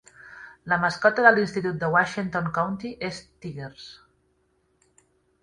La 0.71 0.77
mascota 0.85 1.25
de 1.25 1.31
l'institut 1.35 1.77
de 1.83 1.89
Washington 1.97 2.49
County 2.57 2.91
és 3.11 3.21
Tigers. 3.47 3.87